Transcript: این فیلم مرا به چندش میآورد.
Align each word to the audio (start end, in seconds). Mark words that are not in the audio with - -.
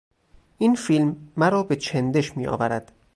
این 0.57 0.75
فیلم 0.75 1.31
مرا 1.37 1.63
به 1.63 1.75
چندش 1.75 2.37
میآورد. 2.37 2.91